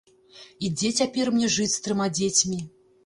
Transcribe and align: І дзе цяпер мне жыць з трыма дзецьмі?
І 0.67 0.71
дзе 0.77 0.89
цяпер 1.03 1.31
мне 1.35 1.49
жыць 1.57 1.71
з 1.75 1.85
трыма 1.89 2.09
дзецьмі? 2.21 2.59